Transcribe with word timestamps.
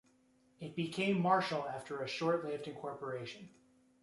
It 0.59 0.75
became 0.75 1.21
Marshall 1.21 1.67
after 1.69 2.01
a 2.01 2.07
short-lived 2.07 2.67
incorporation. 2.67 3.49